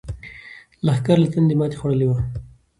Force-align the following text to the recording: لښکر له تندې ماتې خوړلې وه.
لښکر 0.85 1.17
له 1.23 1.27
تندې 1.33 1.55
ماتې 1.59 1.77
خوړلې 1.79 2.05
وه. 2.07 2.17